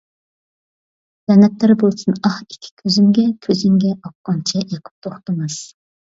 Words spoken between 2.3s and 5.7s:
ئاھ ئىككى كۆزۈمگە، كۆزۈڭگە ئاققانچە ئېقىپ توختىماس.